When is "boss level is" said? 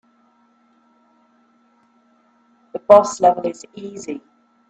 2.79-3.63